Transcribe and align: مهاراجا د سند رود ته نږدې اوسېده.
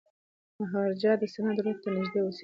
مهاراجا 0.59 1.11
د 1.21 1.23
سند 1.33 1.57
رود 1.63 1.77
ته 1.83 1.89
نږدې 1.97 2.19
اوسېده. 2.21 2.39